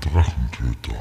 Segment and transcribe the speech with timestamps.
[0.00, 0.94] Drachentöter.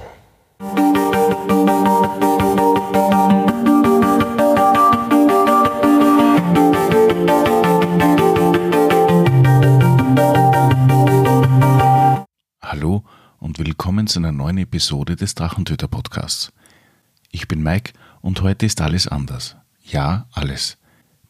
[12.61, 13.03] Hallo
[13.39, 16.51] und willkommen zu einer neuen Episode des Drachentöter Podcasts.
[17.29, 19.57] Ich bin Mike und heute ist alles anders.
[19.83, 20.77] Ja, alles.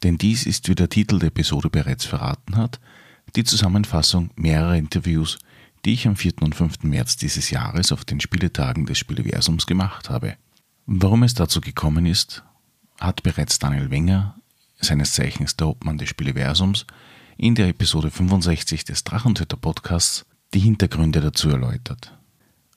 [0.04, 2.79] Denn dies ist, wie der Titel der Episode bereits verraten hat,
[3.36, 5.38] die Zusammenfassung mehrerer Interviews,
[5.88, 6.41] die ich am 4.
[6.41, 6.83] und 5.
[6.83, 10.36] März dieses Jahres auf den Spieletagen des Spieleversums gemacht habe.
[10.86, 12.43] Warum es dazu gekommen ist,
[13.00, 14.36] hat bereits Daniel Wenger,
[14.81, 16.86] seines Zeichens der Obmann des Spieleversums,
[17.37, 22.17] in der Episode 65 des Drachentöter Podcasts die Hintergründe dazu erläutert.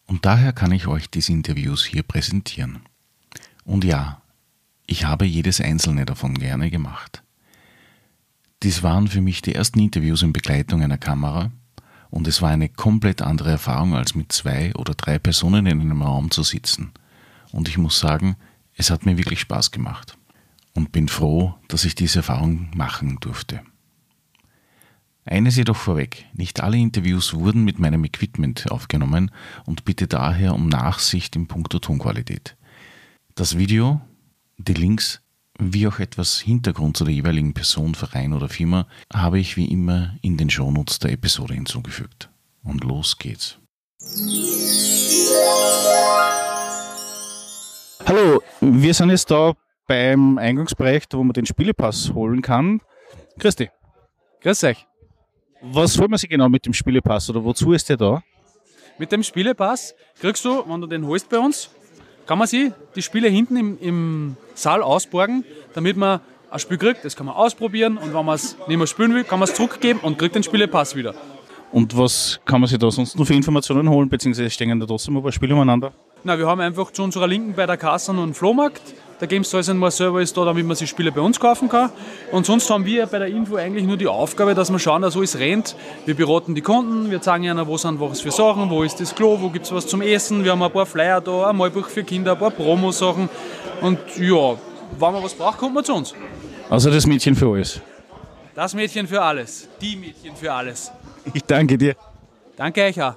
[0.07, 2.79] Und daher kann ich euch diese Interviews hier präsentieren.
[3.65, 4.23] Und ja,
[4.87, 7.25] ich habe jedes einzelne davon gerne gemacht.
[8.63, 11.51] Dies waren für mich die ersten Interviews in Begleitung einer Kamera
[12.11, 16.03] und es war eine komplett andere Erfahrung, als mit zwei oder drei Personen in einem
[16.03, 16.93] Raum zu sitzen.
[17.53, 18.37] Und ich muss sagen,
[18.77, 20.17] es hat mir wirklich Spaß gemacht
[20.75, 23.61] und bin froh, dass ich diese Erfahrung machen durfte.
[25.25, 29.31] Eines jedoch vorweg, nicht alle Interviews wurden mit meinem Equipment aufgenommen
[29.65, 32.57] und bitte daher um Nachsicht in puncto Tonqualität.
[33.35, 34.01] Das Video,
[34.59, 35.21] die Links
[35.61, 40.17] wie auch etwas Hintergrund zu der jeweiligen Person, Verein oder Firma habe ich wie immer
[40.23, 42.31] in den Shownotes der Episode hinzugefügt.
[42.63, 43.59] Und los geht's.
[48.07, 49.55] Hallo, wir sind jetzt da
[49.87, 52.81] beim Eingangsbereich, wo man den Spielepass holen kann.
[53.39, 53.71] Christi.
[54.41, 54.87] Grüß euch.
[55.61, 58.23] Was soll man sich genau mit dem Spielepass oder wozu ist der da?
[58.99, 61.71] Mit dem Spielepass kriegst du, wenn du den holst bei uns,
[62.31, 67.05] kann man sich die Spiele hinten im, im Saal ausborgen, damit man ein Spiel kriegt.
[67.05, 69.55] Das kann man ausprobieren und wenn man es nicht mehr spielen will, kann man es
[69.57, 71.13] zurückgeben und kriegt den Spielepass wieder.
[71.73, 75.17] Und was kann man sich da sonst noch für Informationen holen, beziehungsweise stehen da trotzdem
[75.17, 75.93] ein paar Spiele umeinander?
[76.23, 78.95] Na, wir haben einfach zu unserer Linken bei der Kasse einen Flohmarkt.
[79.21, 81.69] Der Games Toys and More Server ist da, damit man sich Spiele bei uns kaufen
[81.69, 81.91] kann.
[82.33, 85.15] Und sonst haben wir bei der Info eigentlich nur die Aufgabe, dass wir schauen, dass
[85.15, 85.77] alles rennt.
[86.07, 89.15] Wir beraten die Kunden, wir zeigen ihnen, wo sind was für Sachen, wo ist das
[89.15, 90.43] Klo, wo gibt es was zum Essen.
[90.43, 93.29] Wir haben ein paar Flyer da, ein Malbuch für Kinder, ein paar Promo-Sachen.
[93.83, 94.57] Und ja,
[94.99, 96.15] wenn man was braucht, kommt man zu uns.
[96.71, 97.83] Also das Mädchen für alles.
[98.55, 99.69] Das Mädchen für alles.
[99.83, 100.91] Die Mädchen für alles.
[101.35, 101.95] Ich danke dir.
[102.57, 103.17] Danke euch auch.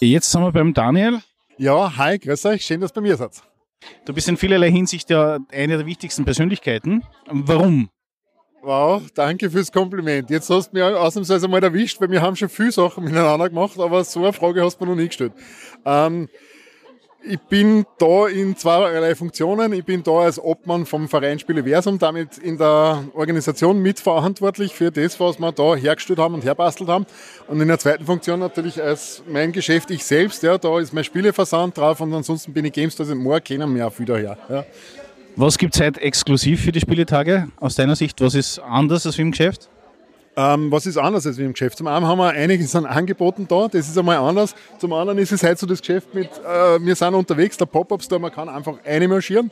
[0.00, 1.20] Jetzt sind wir beim Daniel.
[1.58, 3.42] Ja, hi, grüß euch, schön, dass ihr bei mir seid.
[4.04, 7.02] Du bist in vielerlei Hinsicht ja eine der wichtigsten Persönlichkeiten.
[7.30, 7.88] Warum?
[8.62, 10.28] Wow, danke fürs Kompliment.
[10.28, 13.78] Jetzt hast du mich ausnahmsweise mal erwischt, weil wir haben schon viele Sachen miteinander gemacht,
[13.78, 15.32] aber so eine Frage hast du mir noch nie gestellt.
[15.86, 16.28] Ähm,
[17.28, 19.72] ich bin da in zweierlei Funktionen.
[19.72, 25.18] Ich bin da als Obmann vom Verein Spieleversum, damit in der Organisation mitverantwortlich für das,
[25.18, 27.06] was wir da hergestellt haben und herbastelt haben.
[27.48, 30.42] Und in der zweiten Funktion natürlich als mein Geschäft ich selbst.
[30.42, 33.90] Ja, da ist mein Spieleversand drauf und ansonsten bin ich Games, sind morgen keiner mehr
[33.98, 34.38] wieder her.
[34.48, 34.64] Ja.
[35.34, 38.20] Was gibt es heute exklusiv für die Spieletage aus deiner Sicht?
[38.20, 39.68] Was ist anders als im Geschäft?
[40.38, 41.78] Ähm, was ist anders als im Geschäft?
[41.78, 44.54] Zum einen haben wir einiges an Angeboten da, das ist einmal anders.
[44.78, 48.02] Zum anderen ist es halt so das Geschäft mit, äh, wir sind unterwegs, der Pop-Up
[48.02, 49.50] Store, man kann einfach eine marschieren.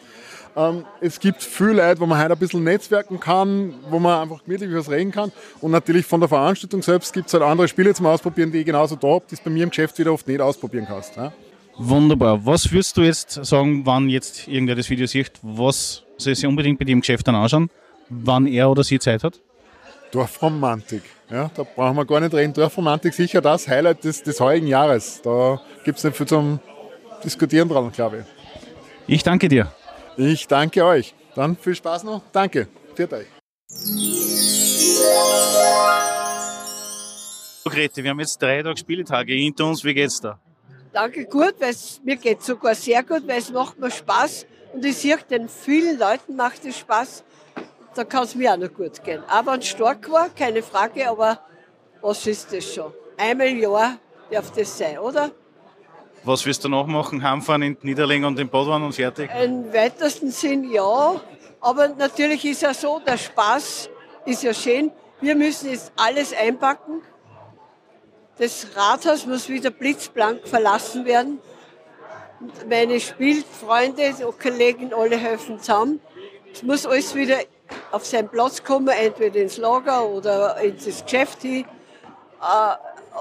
[0.56, 4.44] Ähm, es gibt viele Leute, wo man halt ein bisschen netzwerken kann, wo man einfach
[4.44, 5.32] gemütlich was reden kann.
[5.62, 8.66] Und natürlich von der Veranstaltung selbst gibt es halt andere Spiele zum Ausprobieren, die ich
[8.66, 11.16] genauso da habe, die du bei mir im Geschäft wieder oft nicht ausprobieren kannst.
[11.16, 11.32] Ja?
[11.76, 12.44] Wunderbar.
[12.44, 16.78] Was würdest du jetzt sagen, wann jetzt irgendwer das Video sieht, was soll sich unbedingt
[16.78, 17.70] bei dir im Geschäft dann anschauen,
[18.10, 19.40] wann er oder sie Zeit hat?
[20.14, 21.02] Dorfromantik.
[21.28, 22.52] Ja, da brauchen wir gar nicht reden.
[22.52, 25.20] Dorfromantik sicher das Highlight des, des heutigen Jahres.
[25.22, 26.60] Da gibt es nicht viel zum
[27.24, 29.16] Diskutieren dran, glaube ich.
[29.16, 29.72] Ich danke dir.
[30.16, 31.14] Ich danke euch.
[31.34, 32.22] Dann viel Spaß noch.
[32.30, 32.68] Danke.
[32.94, 33.26] Viert euch.
[37.64, 39.82] Grete, wir haben jetzt drei Tage Spieltage hinter uns.
[39.82, 40.38] Wie geht's da?
[40.92, 41.74] Danke, gut, weil
[42.04, 45.98] mir geht sogar sehr gut, weil es macht mir Spaß und ich sehe, den vielen
[45.98, 47.24] Leuten macht es Spaß
[47.94, 49.22] da kann es mir auch noch gut gehen.
[49.28, 51.40] Auch wenn es stark war, keine Frage, aber
[52.00, 52.92] was ist das schon?
[53.16, 53.96] Einmal im Jahr
[54.30, 55.30] darf das sein, oder?
[56.24, 57.22] Was wirst du noch machen?
[57.22, 59.30] Heimfahren in die Niederlänge und den Badwann und fertig?
[59.42, 61.20] Im weitesten Sinn ja.
[61.60, 63.90] Aber natürlich ist ja so, der Spaß
[64.24, 64.90] ist ja schön.
[65.20, 67.02] Wir müssen jetzt alles einpacken.
[68.38, 71.38] Das Rathaus muss wieder blitzblank verlassen werden.
[72.68, 76.00] Meine Spielfreunde, Kollegen, alle helfen zusammen.
[76.52, 77.38] Es muss alles wieder
[77.90, 81.64] auf seinen Platz kommen, entweder ins Lager oder ins Geschäft hin.
[82.40, 82.74] Äh,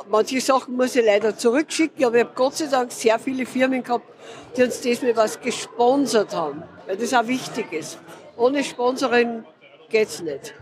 [0.09, 3.83] manche Sachen muss ich leider zurückschicken, aber ich habe Gott sei Dank sehr viele Firmen
[3.83, 4.05] gehabt,
[4.57, 7.99] die uns diesmal was gesponsert haben, weil das auch wichtig ist.
[8.35, 9.43] Ohne Sponsoring
[9.89, 10.53] geht es nicht.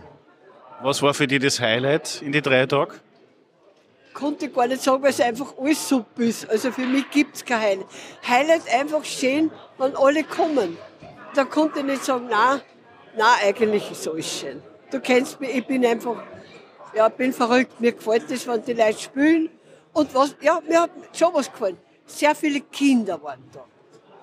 [0.81, 2.99] Was war für dich das Highlight in die drei Tagen?
[4.13, 6.49] konnte gar nicht sagen, weil es einfach alles super ist.
[6.49, 7.87] Also für mich gibt es kein Highlight.
[8.27, 10.77] Highlight einfach schön, wenn alle kommen.
[11.33, 12.61] Da konnte ich nicht sagen, nein,
[13.15, 14.61] nein, eigentlich ist alles schön.
[14.91, 16.21] Du kennst mich, ich bin einfach,
[16.93, 17.79] ja, bin verrückt.
[17.79, 19.49] Mir gefällt es, wenn die Leute spielen.
[19.93, 21.77] Und was, ja, mir hat schon was gefallen.
[22.05, 23.65] Sehr viele Kinder waren da.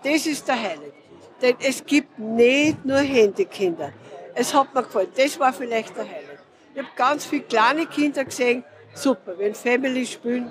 [0.03, 0.93] Das ist der Highlight.
[1.41, 3.93] Denn es gibt nicht nur Handykinder.
[4.35, 5.09] Es hat mir gefallen.
[5.17, 6.39] Das war vielleicht der Highlight.
[6.75, 8.65] Ich habe ganz viele kleine Kinder gesehen.
[8.95, 10.51] Super, wenn Family spielen,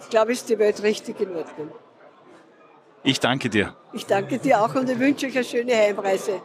[0.00, 1.70] ich glaube, ist die Welt richtig in Ordnung.
[3.02, 3.74] Ich danke dir.
[3.92, 6.40] Ich danke dir auch und ich wünsche euch eine schöne Heimreise.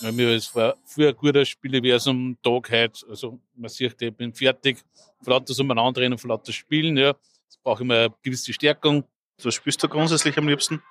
[0.00, 3.06] Ja, mir ist vor, früher ein guter Spieluniversum Tag heute.
[3.08, 4.78] Also man sieht, ich bin fertig.
[5.22, 6.96] Von lauter umeinander rennen, von lauter Spielen.
[6.96, 7.12] Ja.
[7.12, 9.04] Das brauche ich immer eine gewisse Stärkung.
[9.42, 10.82] Was spielst du grundsätzlich am liebsten?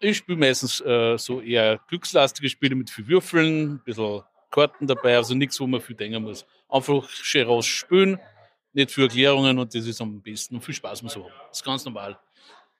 [0.00, 5.16] Ich spiele meistens äh, so eher glückslastige Spiele mit viel Würfeln, ein bisschen Karten dabei,
[5.16, 6.44] also nichts, wo man viel denken muss.
[6.68, 8.18] Einfach schön raus spielen,
[8.72, 11.24] nicht für Erklärungen und das ist am besten und viel Spaß muss haben.
[11.48, 12.18] Das ist ganz normal.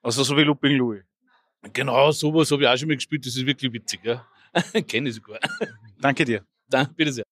[0.03, 1.03] Also so wie Looping Louis.
[1.73, 4.01] Genau, sowas habe ich auch schon mal gespielt, das ist wirklich witzig.
[4.03, 4.27] Ja.
[4.89, 5.39] Kenne ich sogar.
[6.01, 6.45] Danke dir.
[6.69, 7.25] Danke, bitte sehr.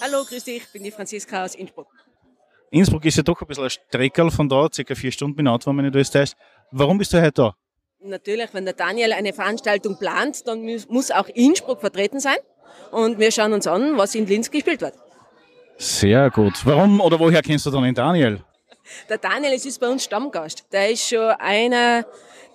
[0.00, 1.88] Hallo, grüß dich, ich bin die Franziska aus Innsbruck.
[2.70, 5.74] Innsbruck ist ja doch ein bisschen ein Streckerl von da, circa vier Stunden bin Auto,
[5.76, 6.34] wenn ich das täuscht.
[6.70, 7.54] Warum bist du heute da?
[8.00, 12.36] Natürlich, wenn der Daniel eine Veranstaltung plant, dann muss auch Innsbruck vertreten sein.
[12.90, 14.94] Und wir schauen uns an, was in Linz gespielt wird.
[15.78, 16.54] Sehr gut.
[16.64, 18.40] Warum oder woher kennst du dann den Daniel?
[19.08, 20.64] Der Daniel ist bei uns Stammgast.
[20.72, 22.06] Der ist schon einer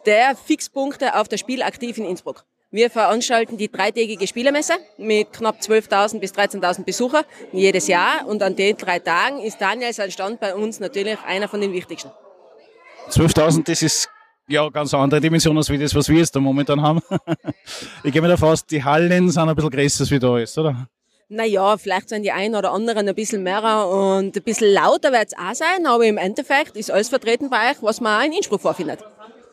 [0.05, 2.45] der Fixpunkte auf der Spiel aktiv in Innsbruck.
[2.71, 8.27] Wir veranstalten die dreitägige Spielermesse mit knapp 12.000 bis 13.000 Besucher jedes Jahr.
[8.27, 11.73] Und an den drei Tagen ist Daniel sein Stand bei uns natürlich einer von den
[11.73, 12.11] wichtigsten.
[13.09, 14.09] 12.000, das ist
[14.47, 17.01] ja ganz andere Dimension als das, was wir jetzt momentan haben.
[18.03, 20.55] ich gehe mir davon aus, die Hallen sind ein bisschen größer, als wie da ist,
[20.55, 20.87] oder?
[21.31, 25.27] Naja, vielleicht sind die einen oder anderen ein bisschen mehr und ein bisschen lauter wird
[25.27, 28.33] es auch sein, aber im Endeffekt ist alles vertreten bei euch, was man auch in
[28.33, 28.99] Innsbruck vorfindet.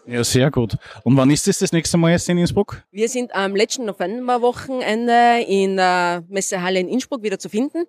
[0.06, 0.78] Ja, sehr gut.
[1.04, 2.82] Und wann ist das das nächste Mal jetzt in Innsbruck?
[2.92, 7.84] Wir sind am letzten Novemberwochenende in der Messehalle in Innsbruck wieder zu finden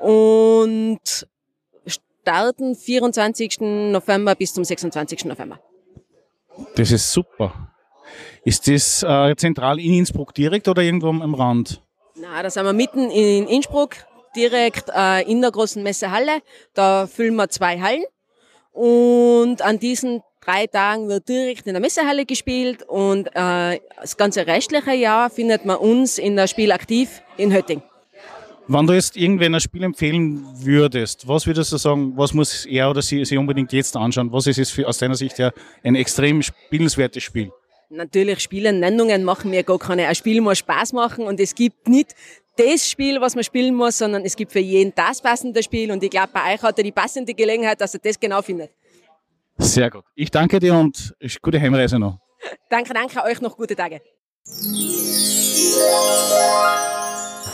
[0.00, 1.26] und
[1.86, 3.60] starten 24.
[3.60, 5.24] November bis zum 26.
[5.24, 5.58] November.
[6.76, 7.72] Das ist super.
[8.44, 11.83] Ist das äh, zentral in Innsbruck direkt oder irgendwo am Rand?
[12.16, 13.96] Na, da sind wir mitten in Innsbruck,
[14.36, 16.42] direkt äh, in der großen Messehalle.
[16.72, 18.04] Da füllen wir zwei Hallen.
[18.70, 24.46] Und an diesen drei Tagen wird direkt in der Messehalle gespielt und äh, das ganze
[24.46, 27.82] restliche Jahr findet man uns in der Spiel aktiv in Hötting.
[28.66, 32.90] Wenn du jetzt irgendwen ein Spiel empfehlen würdest, was würdest du sagen, was muss er
[32.90, 34.32] oder sie sich unbedingt jetzt anschauen?
[34.32, 35.50] Was ist es für, aus deiner Sicht ja
[35.82, 37.50] ein extrem spielenswertes Spiel?
[37.94, 40.08] Natürlich, Spielennennungen machen mir gar keine.
[40.08, 42.14] Ein Spiel muss Spaß machen und es gibt nicht
[42.56, 46.02] das Spiel, was man spielen muss, sondern es gibt für jeden das passende Spiel und
[46.02, 48.70] ich glaube, bei euch hat er die passende Gelegenheit, dass er das genau findet.
[49.58, 50.04] Sehr gut.
[50.14, 52.18] Ich danke dir und gute Heimreise noch.
[52.68, 54.00] danke, danke, euch noch gute Tage.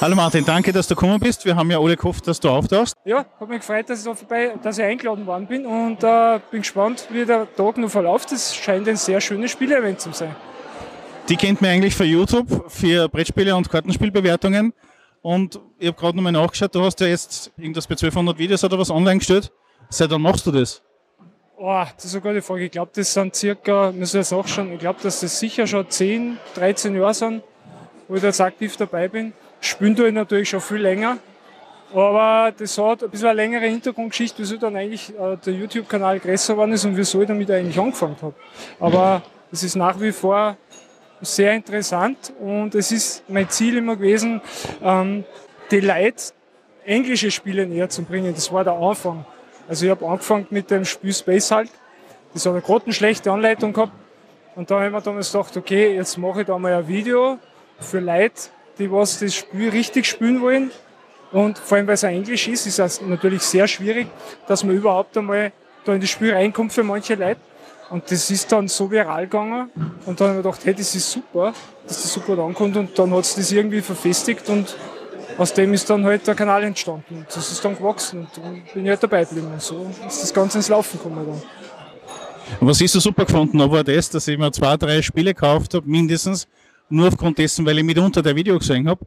[0.01, 1.45] Hallo Martin, danke, dass du gekommen bist.
[1.45, 2.95] Wir haben ja alle gehofft, dass du auftauchst.
[3.05, 6.41] Ja, hat mich gefreut, dass ich, da vorbei, dass ich eingeladen worden bin und äh,
[6.51, 8.33] bin gespannt, wie der Tag noch verläuft.
[8.33, 10.35] Das scheint ein sehr schönes Spielevent zu sein.
[11.29, 14.73] Die kennt man eigentlich für YouTube, für Brettspiele und Kartenspielbewertungen.
[15.21, 18.79] Und ich habe gerade nochmal nachgeschaut, du hast ja jetzt irgendwas bei 1200 Videos oder
[18.79, 19.53] was online gestellt.
[19.91, 20.81] Seit wann machst du das?
[21.59, 22.65] Oh, das ist eine gute Frage.
[22.65, 25.91] Ich glaube, das sind circa, müssen wir jetzt nachschauen, ich glaube, dass das sicher schon
[25.91, 27.43] 10, 13 Jahre sind,
[28.09, 29.35] wo ich da jetzt aktiv dabei bin.
[29.61, 31.19] Spielen tue ich natürlich schon viel länger.
[31.93, 36.55] Aber das hat ein bisschen eine längere Hintergrundgeschichte, wieso dann eigentlich äh, der YouTube-Kanal größer
[36.55, 38.35] geworden ist und wieso ich damit eigentlich angefangen habe.
[38.79, 40.57] Aber es ist nach wie vor
[41.21, 44.41] sehr interessant und es ist mein Ziel immer gewesen,
[44.83, 45.25] ähm,
[45.71, 46.33] die Leute
[46.85, 48.35] englische Spiele näher zu bringen.
[48.35, 49.25] Das war der Anfang.
[49.69, 51.71] Also ich habe angefangen mit dem Spiel Space halt.
[52.33, 53.93] Das hat eine gerade schlechte Anleitung gehabt.
[54.55, 57.39] Und da habe ich mir damals gedacht, okay, jetzt mache ich da mal ein Video
[57.79, 58.51] für Leute,
[58.81, 60.71] die was das Spiel richtig spielen wollen.
[61.33, 64.09] Und vor allem, weil es Englisch ist, ist es natürlich sehr schwierig,
[64.49, 65.53] dass man überhaupt einmal
[65.85, 67.41] da in das Spiel reinkommt für manche Leute.
[67.91, 69.71] Und das ist dann so viral gegangen.
[70.07, 71.53] Und dann habe ich gedacht, hey, das ist super,
[71.87, 72.77] dass das super ankommt.
[72.77, 74.77] Und dann hat es das irgendwie verfestigt und
[75.39, 77.19] aus dem ist dann halt der Kanal entstanden.
[77.19, 79.49] Und das ist dann gewachsen und dann bin ich halt dabei geblieben.
[79.53, 81.43] Und so ist das Ganze ins Laufen gekommen dann.
[82.61, 85.75] Was ich so super gefunden habe, war das, dass ich mir zwei, drei Spiele gekauft
[85.75, 86.49] habe, mindestens,
[86.91, 89.07] nur aufgrund dessen, weil ich mitunter der Video gesehen habe.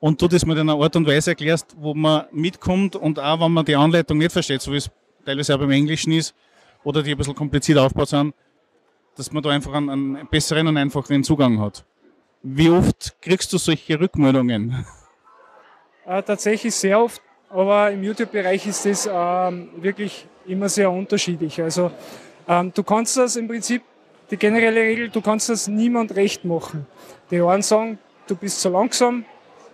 [0.00, 3.52] Und du das mit einer Art und Weise erklärst, wo man mitkommt und auch, wenn
[3.52, 4.90] man die Anleitung nicht versteht, so wie es
[5.24, 6.34] teilweise auch beim Englischen ist,
[6.84, 8.34] oder die ein bisschen kompliziert aufgebaut sind,
[9.16, 11.84] dass man da einfach einen, einen besseren und einfacheren Zugang hat.
[12.42, 14.84] Wie oft kriegst du solche Rückmeldungen?
[16.04, 21.62] Äh, tatsächlich sehr oft, aber im YouTube-Bereich ist das ähm, wirklich immer sehr unterschiedlich.
[21.62, 21.92] Also
[22.48, 23.82] ähm, du kannst das im Prinzip,
[24.32, 26.86] die generelle Regel, du kannst das niemand recht machen.
[27.30, 29.26] Die einen sagen, du bist zu langsam,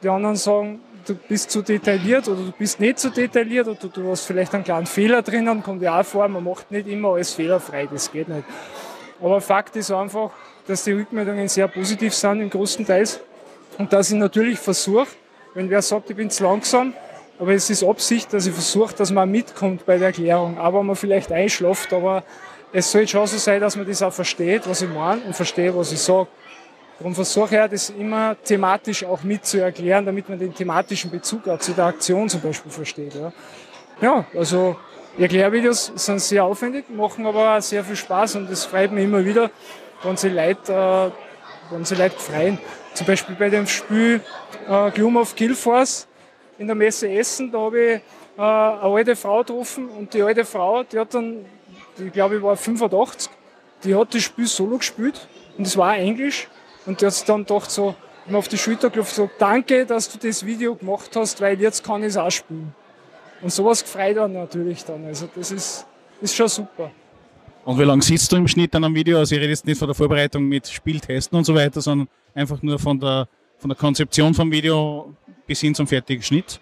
[0.02, 4.10] die anderen sagen, du bist zu detailliert oder du bist nicht zu detailliert oder du
[4.10, 7.32] hast vielleicht einen kleinen Fehler drinnen, kommt ja auch vor, man macht nicht immer alles
[7.34, 8.42] fehlerfrei, das geht nicht.
[9.22, 10.32] Aber Fakt ist einfach,
[10.66, 13.20] dass die Rückmeldungen sehr positiv sind im großen Teils
[13.78, 15.06] und dass ich natürlich versuche,
[15.54, 16.94] wenn wer sagt, ich bin zu langsam,
[17.38, 20.96] aber es ist Absicht, dass ich versuche, dass man mitkommt bei der Erklärung, wenn man
[20.96, 22.24] vielleicht einschlaft, aber
[22.72, 25.74] es soll schon so sein, dass man das auch versteht, was ich meine und versteht,
[25.74, 26.28] was ich sage.
[26.98, 31.46] Darum versuche ich das immer thematisch auch mit zu erklären, damit man den thematischen Bezug
[31.46, 33.14] auch zu der Aktion zum Beispiel versteht.
[33.14, 33.32] Ja,
[34.00, 34.76] ja also
[35.16, 39.24] Erklärvideos sind sehr aufwendig, machen aber auch sehr viel Spaß und es freut mich immer
[39.24, 39.50] wieder,
[40.02, 42.58] wenn sie Leute, äh, wenn sie Leute freuen.
[42.94, 44.20] Zum Beispiel bei dem Spiel
[44.68, 46.06] äh, Gloom of Killforce
[46.58, 48.00] in der Messe Essen, da habe ich
[48.38, 51.44] äh, eine alte Frau getroffen und die alte Frau, die hat dann,
[51.98, 53.30] die glaube ich war 85,
[53.84, 55.26] die hat das Spiel solo gespielt
[55.56, 56.48] und es war Englisch
[56.86, 57.94] und der hat dann doch so
[58.26, 61.60] mir auf die Schulter geklopft und gesagt, danke, dass du das Video gemacht hast, weil
[61.60, 62.74] jetzt kann ich es auch spielen.
[63.40, 65.04] Und sowas gefreut dann natürlich dann.
[65.06, 65.86] Also das ist,
[66.20, 66.90] ist schon super.
[67.64, 69.18] Und wie lange sitzt du im Schnitt an einem Video?
[69.18, 72.62] Also ich rede jetzt nicht von der Vorbereitung mit Spieltesten und so weiter, sondern einfach
[72.62, 73.28] nur von der,
[73.58, 75.14] von der Konzeption vom Video
[75.46, 76.60] bis hin zum fertigen Schnitt.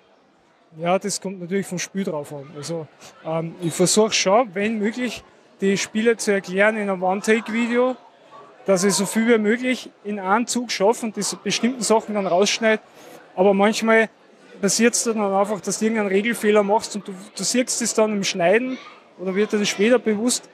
[0.78, 2.50] Ja, das kommt natürlich vom Spiel drauf an.
[2.54, 2.86] Also
[3.24, 5.24] ähm, ich versuche schon, wenn möglich,
[5.62, 7.96] die Spiele zu erklären in einem One-Take-Video,
[8.66, 12.26] dass ich so viel wie möglich in einem Zug schaffe und diese bestimmten Sachen dann
[12.26, 12.82] rausschneide.
[13.34, 14.10] Aber manchmal
[14.60, 18.12] passiert es dann einfach, dass du irgendeinen Regelfehler machst und du, du siehst es dann
[18.12, 18.76] im Schneiden
[19.18, 20.46] oder wird dir das später bewusst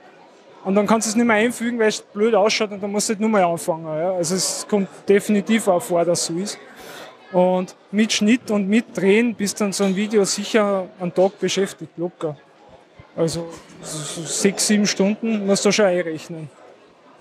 [0.65, 3.09] und dann kannst du es nicht mehr einfügen, weil es blöd ausschaut und dann musst
[3.09, 3.87] du halt nur mal anfangen.
[3.87, 4.13] Ja.
[4.13, 6.59] Also es kommt definitiv auch vor, dass so ist.
[7.33, 11.97] Und mit Schnitt und mit Drehen bist dann so ein Video sicher einen Tag beschäftigt,
[11.97, 12.37] locker.
[13.17, 13.49] Also
[13.83, 16.49] so sechs, sieben Stunden musst du schon einrechnen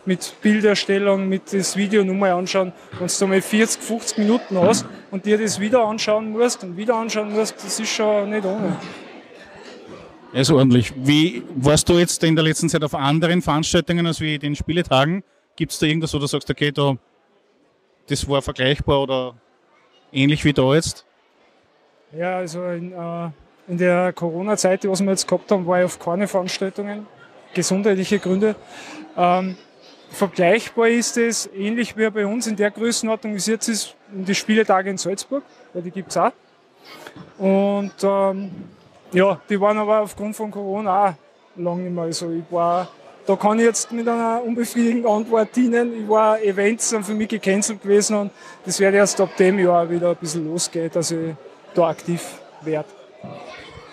[0.05, 2.73] mit Bilderstellung, mit das Video nur mal anschauen.
[2.97, 6.95] Wenn du mal 40, 50 Minuten hast und dir das wieder anschauen musst und wieder
[6.95, 8.77] anschauen musst, das ist schon nicht ohne.
[10.33, 10.93] Ja, ist ordentlich.
[10.95, 15.23] Wie warst du jetzt in der letzten Zeit auf anderen Veranstaltungen als wie den Spieletagen?
[15.55, 16.95] Gibt es da irgendwas, wo du sagst, okay, da,
[18.07, 19.35] das war vergleichbar oder
[20.11, 21.05] ähnlich wie da jetzt?
[22.11, 23.29] Ja, also in, äh,
[23.67, 27.07] in der Corona-Zeit, was wir jetzt gehabt haben, war ich auf keine Veranstaltungen,
[27.53, 28.55] gesundheitliche Gründe.
[29.17, 29.57] Ähm,
[30.11, 34.35] Vergleichbar ist es, ähnlich wie bei uns in der Größenordnung, wie es jetzt ist, die
[34.35, 35.41] Spieletage in Salzburg,
[35.73, 36.33] weil die gibt es auch.
[37.37, 38.51] Und ähm,
[39.13, 41.13] ja, die waren aber aufgrund von Corona auch
[41.55, 42.03] lange nicht mehr.
[42.03, 42.89] Also ich war,
[43.25, 46.03] da kann ich jetzt mit einer unbefriedigenden Antwort dienen.
[46.03, 48.31] Ich war Events sind für mich gecancelt gewesen und
[48.65, 51.33] das wird erst ab dem Jahr wieder ein bisschen losgehen, dass ich
[51.73, 52.21] da aktiv
[52.61, 52.89] werde.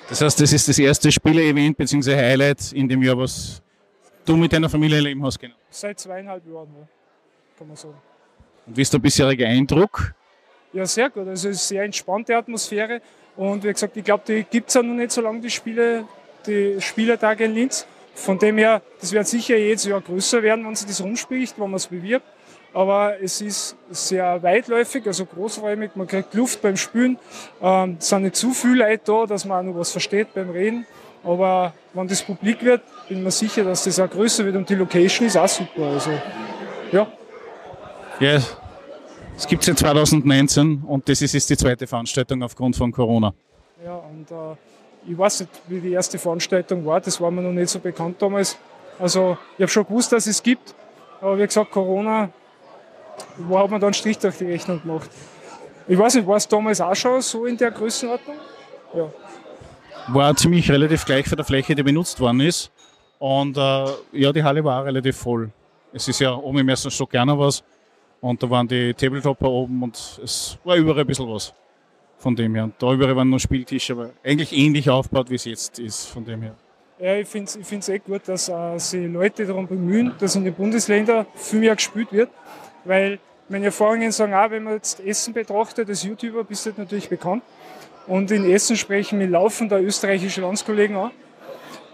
[0.08, 2.16] Das heißt, das ist das erste Spiele-Event bzw.
[2.16, 3.60] Highlight in dem Jahr, was
[4.24, 5.54] du mit deiner Familie erleben hast genau?
[5.70, 6.88] Seit zweieinhalb Jahren, ja,
[7.58, 7.94] kann man sagen.
[8.66, 10.14] Und wie ist der bisherige Eindruck?
[10.72, 11.26] Ja, sehr gut.
[11.28, 13.00] Also es ist eine sehr entspannte Atmosphäre.
[13.36, 16.04] Und wie gesagt, ich glaube, die gibt es ja noch nicht so lange, die Spiele,
[16.46, 17.86] die Spielertage in Linz.
[18.18, 21.70] Von dem her, das wird sicher jedes Jahr größer werden, wenn sich das rumspricht, wenn
[21.70, 22.26] man es bewirbt.
[22.74, 27.18] Aber es ist sehr weitläufig, also großräumig, man kriegt Luft beim Spülen.
[27.62, 30.50] Ähm, es sind nicht zu viele Leute da, dass man auch noch was versteht beim
[30.50, 30.84] Reden.
[31.24, 34.68] Aber wenn das publik wird, bin ich mir sicher, dass das auch größer wird und
[34.68, 35.86] die Location ist auch super.
[35.86, 36.10] Also,
[36.92, 37.06] ja.
[38.20, 38.42] Ja,
[39.36, 43.32] es gibt es seit 2019 und das ist jetzt die zweite Veranstaltung aufgrund von Corona.
[43.84, 44.56] Ja, und äh,
[45.06, 48.20] ich weiß nicht, wie die erste Veranstaltung war, das war mir noch nicht so bekannt
[48.20, 48.56] damals.
[48.98, 50.74] Also ich habe schon gewusst, dass es gibt,
[51.20, 52.30] aber wie gesagt, Corona,
[53.36, 55.10] wo hat man dann Strich durch die Rechnung gemacht?
[55.86, 58.36] Ich weiß nicht, war es damals auch schon so in der Größenordnung?
[58.94, 59.10] Ja
[60.08, 62.70] war ziemlich relativ gleich für der Fläche, die benutzt worden ist.
[63.18, 65.50] Und äh, ja, die Halle war auch relativ voll.
[65.92, 67.62] Es ist ja oben im ersten Stock gerne was.
[68.20, 71.52] Und da waren die Tabletopper oben und es war überall ein bisschen was.
[72.18, 72.70] Von dem her.
[72.78, 76.42] Da überall waren noch Spieltische, aber eigentlich ähnlich aufgebaut, wie es jetzt ist, von dem
[76.42, 76.54] her.
[76.98, 80.34] Ja, ich finde es ich find's eh gut, dass äh, sich Leute darum bemühen, dass
[80.34, 82.28] in den Bundesländern viel mehr gespielt wird.
[82.84, 87.08] Weil meine Erfahrungen sagen auch, wenn man jetzt Essen betrachtet, als YouTuber bist du natürlich
[87.08, 87.44] bekannt.
[88.08, 91.10] Und in Essen sprechen wir laufend österreichische Landskollegen an.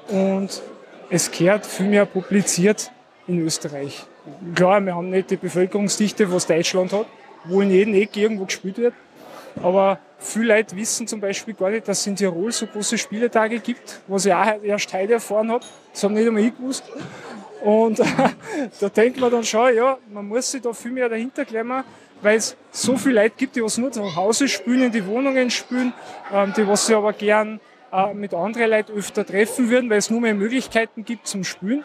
[0.09, 0.63] Und
[1.11, 2.91] es kehrt viel mehr publiziert
[3.27, 4.05] in Österreich.
[4.55, 7.07] Klar, wir haben nicht die Bevölkerungsdichte, was Deutschland hat,
[7.45, 8.95] wo in jedem Eck irgendwo gespielt wird.
[9.63, 13.59] Aber viele Leute wissen zum Beispiel gar nicht, dass es in Tirol so große Spieletage
[13.61, 15.65] gibt, was ich auch erst heute erfahren habe.
[15.93, 16.85] Das haben nicht einmal ich gewusst.
[17.63, 18.01] Und
[18.81, 21.85] da denkt man dann schon, ja, man muss sich da viel mehr dahinter klemmen,
[22.23, 25.51] weil es so viele Leute gibt, die was nur zu Hause spielen, in die Wohnungen
[25.51, 25.93] spielen,
[26.33, 27.61] ähm, die was sie aber gern
[27.93, 31.85] äh, mit anderen Leuten öfter treffen würden, weil es nur mehr Möglichkeiten gibt zum Spielen.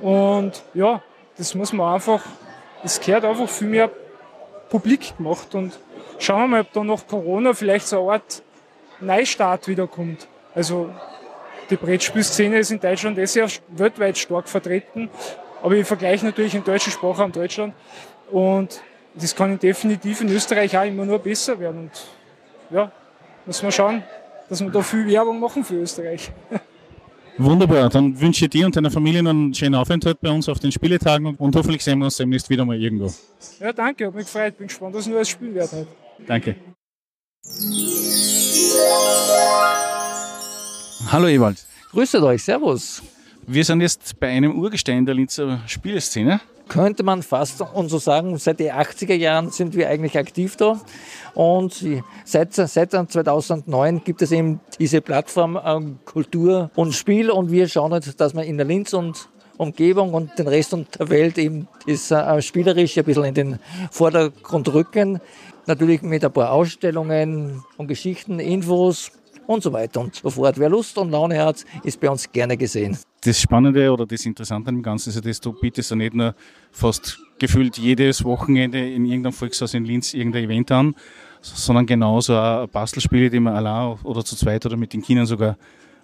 [0.00, 1.02] Und ja,
[1.36, 2.22] das muss man einfach,
[2.82, 3.90] es gehört einfach viel mehr
[4.68, 5.78] publik gemacht und
[6.22, 8.42] schauen wir mal, ob da nach Corona vielleicht so eine Art
[9.00, 10.28] Neustart wiederkommt.
[10.54, 10.90] Also
[11.70, 15.08] die Brettspielszene ist in Deutschland eh sehr weltweit stark vertreten,
[15.62, 17.74] aber ich vergleiche natürlich im deutschen Sprachraum Deutschland
[18.30, 18.82] und
[19.14, 21.90] das kann definitiv in Österreich auch immer nur besser werden.
[21.90, 22.06] Und
[22.70, 22.90] ja,
[23.44, 24.02] muss man schauen,
[24.48, 26.30] dass wir da viel Werbung machen für Österreich.
[27.38, 30.70] Wunderbar, dann wünsche ich dir und deiner Familie einen schönen Aufenthalt bei uns auf den
[30.70, 33.10] Spieletagen und hoffentlich sehen wir uns demnächst wieder mal irgendwo.
[33.58, 36.01] Ja, danke, hat mich gefreut, bin gespannt, was nur als Spiel wird heute.
[36.26, 36.56] Danke.
[41.10, 41.58] Hallo Ewald.
[41.90, 43.02] Grüßt euch, Servus.
[43.46, 46.40] Wir sind jetzt bei einem Urgestein der Linzer Spieleszene.
[46.68, 50.80] Könnte man fast und so sagen, seit den 80er Jahren sind wir eigentlich aktiv da.
[51.34, 51.84] Und
[52.24, 57.30] seit, seit 2009 gibt es eben diese Plattform ähm, Kultur und Spiel.
[57.30, 59.28] Und wir schauen jetzt, dass wir in der Linz und
[59.58, 63.58] Umgebung und den Rest der Welt eben das äh, spielerisch ein bisschen in den
[63.90, 65.20] Vordergrund rücken.
[65.66, 69.12] Natürlich mit ein paar Ausstellungen und Geschichten, Infos
[69.46, 70.58] und so weiter und so fort.
[70.58, 72.96] Wer Lust und Laune hat, ist bei uns gerne gesehen.
[73.22, 76.14] Das Spannende oder das Interessante an dem Ganzen ist ja, dass du bietest ja nicht
[76.14, 76.34] nur
[76.72, 80.94] fast gefühlt jedes Wochenende in irgendeinem Volkshaus in Linz irgendein Event an,
[81.40, 85.56] sondern genauso auch Bastelspiele, die man allein oder zu zweit oder mit den Kindern sogar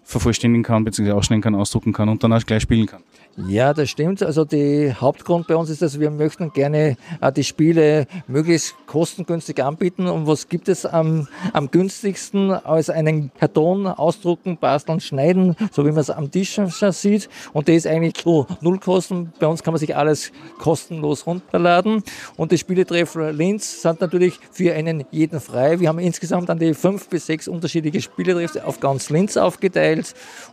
[0.08, 3.02] vervollständigen kann, beziehungsweise ausschneiden kann, ausdrucken kann und dann auch gleich spielen kann.
[3.46, 4.20] Ja, das stimmt.
[4.22, 9.62] Also der Hauptgrund bei uns ist, dass wir möchten gerne äh, die Spiele möglichst kostengünstig
[9.62, 10.08] anbieten.
[10.08, 15.90] Und was gibt es am, am günstigsten als einen Karton ausdrucken, basteln, schneiden, so wie
[15.90, 17.28] man es am Tisch schon sieht.
[17.52, 19.32] Und der ist eigentlich so Nullkosten.
[19.38, 22.02] Bei uns kann man sich alles kostenlos runterladen.
[22.36, 25.78] Und die Spieletreffer Linz sind natürlich für einen jeden frei.
[25.78, 29.97] Wir haben insgesamt an die fünf bis sechs unterschiedliche Spieletreffer auf ganz Linz aufgeteilt.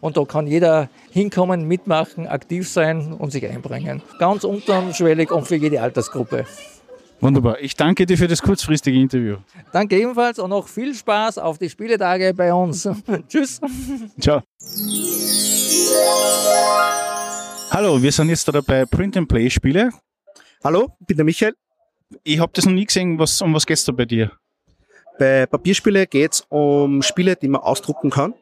[0.01, 4.01] Und da kann jeder hinkommen, mitmachen, aktiv sein und sich einbringen.
[4.19, 6.45] Ganz unterschwellig und für jede Altersgruppe.
[7.21, 7.59] Wunderbar.
[7.61, 9.37] Ich danke dir für das kurzfristige Interview.
[9.71, 12.87] Danke ebenfalls und noch viel Spaß auf die Spieletage bei uns.
[13.27, 13.61] Tschüss.
[14.19, 14.41] Ciao.
[17.71, 19.91] Hallo, wir sind jetzt da bei Print and Play Spiele.
[20.63, 21.55] Hallo, ich bin der Michael.
[22.23, 23.17] Ich habe das noch nie gesehen.
[23.17, 24.31] Was, um was geht es da bei dir?
[25.17, 28.33] Bei Papierspiele geht es um Spiele, die man ausdrucken kann.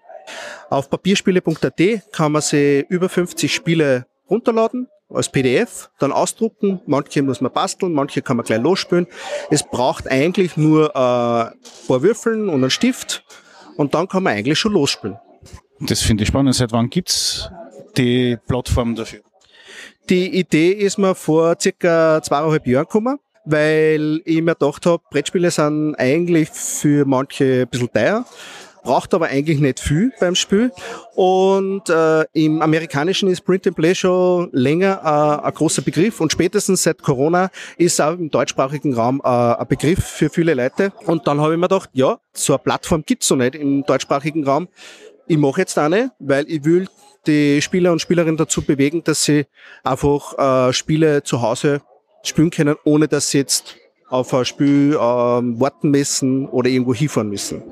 [0.69, 6.81] Auf papierspiele.at kann man sich über 50 Spiele runterladen als PDF, dann ausdrucken.
[6.86, 9.07] Manche muss man basteln, manche kann man gleich losspielen.
[9.49, 13.23] Es braucht eigentlich nur äh, ein paar Würfeln und einen Stift
[13.77, 15.17] und dann kann man eigentlich schon losspielen.
[15.79, 16.55] Das finde ich spannend.
[16.55, 17.49] Seit wann gibt's
[17.97, 19.21] die Plattform dafür?
[20.09, 25.51] Die Idee ist mir vor circa zweieinhalb Jahren gekommen, weil ich mir gedacht habe, Brettspiele
[25.51, 28.25] sind eigentlich für manche ein bisschen teuer
[28.84, 30.72] braucht aber eigentlich nicht viel beim Spiel.
[31.15, 36.32] Und äh, im Amerikanischen ist Print and Play schon länger äh, ein großer Begriff und
[36.32, 40.91] spätestens seit Corona ist auch im deutschsprachigen Raum äh, ein Begriff für viele Leute.
[41.06, 44.46] Und dann habe ich mir gedacht, ja, so eine Plattform gibt's so nicht im deutschsprachigen
[44.46, 44.67] Raum.
[45.28, 46.88] Ich mache jetzt eine, weil ich will
[47.26, 49.46] die Spieler und Spielerinnen dazu bewegen, dass sie
[49.84, 51.82] einfach äh, Spiele zu Hause
[52.24, 53.78] spielen können, ohne dass sie jetzt
[54.10, 57.63] auf ein Spiel äh, warten müssen oder irgendwo hinfahren müssen.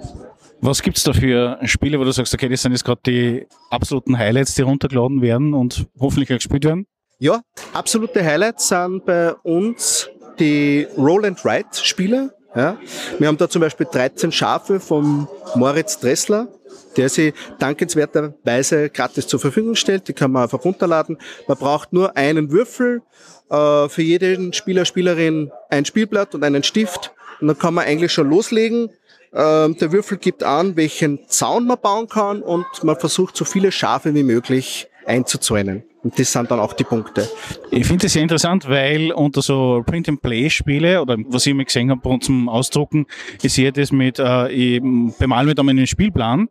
[0.63, 4.15] Was gibt's da für Spiele, wo du sagst, okay, das sind jetzt gerade die absoluten
[4.15, 6.85] Highlights, die runtergeladen werden und hoffentlich auch gespielt werden?
[7.17, 7.41] Ja,
[7.73, 10.07] absolute Highlights sind bei uns
[10.39, 12.35] die Roll and Write Spiele.
[12.55, 12.77] Ja.
[13.17, 16.47] Wir haben da zum Beispiel 13 Schafe von Moritz Dressler,
[16.95, 20.07] der sie dankenswerterweise gratis zur Verfügung stellt.
[20.09, 21.17] Die kann man einfach runterladen.
[21.47, 23.01] Man braucht nur einen Würfel,
[23.49, 27.13] äh, für jeden Spieler, Spielerin ein Spielblatt und einen Stift.
[27.39, 28.89] Und dann kann man eigentlich schon loslegen
[29.33, 33.71] ähm, der Würfel gibt an, welchen Zaun man bauen kann und man versucht so viele
[33.71, 35.83] Schafe wie möglich einzuzäunen.
[36.03, 37.29] Und das sind dann auch die Punkte.
[37.69, 42.19] Ich finde das sehr interessant, weil unter so Print-and-Play-Spiele oder was ich immer gesehen habe
[42.19, 43.05] zum Ausdrucken,
[43.41, 44.81] ich sehe das mit, äh, ich
[45.19, 46.49] bemal mir da meinen Spielplan,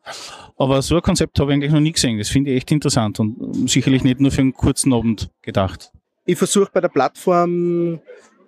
[0.57, 2.19] aber so ein Konzept habe ich eigentlich noch nie gesehen.
[2.19, 5.91] Das finde ich echt interessant und sicherlich nicht nur für einen kurzen Abend gedacht.
[6.27, 7.99] Ich versuche bei der Plattform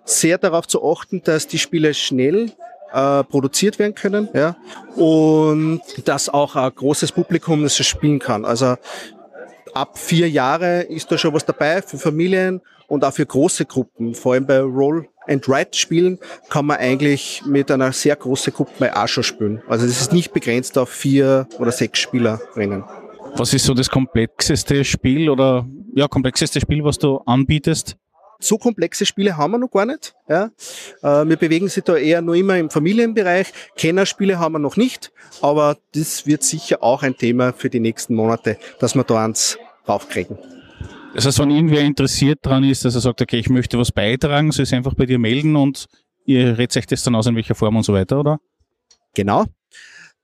[0.05, 2.51] sehr darauf zu achten, dass die Spiele schnell
[2.93, 4.55] äh, produziert werden können, ja,
[4.95, 8.45] und dass auch ein großes Publikum das spielen kann.
[8.45, 8.75] Also
[9.73, 14.13] ab vier Jahre ist da schon was dabei für Familien und auch für große Gruppen.
[14.13, 18.95] Vor allem bei Roll and Write Spielen kann man eigentlich mit einer sehr großen Gruppe
[18.95, 19.63] auch schon spielen.
[19.67, 22.83] Also das ist nicht begrenzt auf vier oder sechs Spielerinnen.
[23.35, 27.97] Was ist so das komplexeste Spiel oder ja komplexeste Spiel, was du anbietest?
[28.43, 30.15] So komplexe Spiele haben wir noch gar nicht.
[30.27, 30.51] Ja.
[31.01, 33.51] Äh, wir bewegen sich da eher nur immer im Familienbereich.
[33.75, 38.15] Kennerspiele haben wir noch nicht, aber das wird sicher auch ein Thema für die nächsten
[38.15, 40.37] Monate, dass wir da eins raufkriegen.
[41.13, 44.51] Das heißt, wenn irgendwer interessiert daran ist, dass er sagt, okay, ich möchte was beitragen,
[44.51, 45.87] soll sich einfach bei dir melden und
[46.25, 48.39] ihr redet euch das dann aus, in welcher Form und so weiter, oder?
[49.13, 49.45] Genau.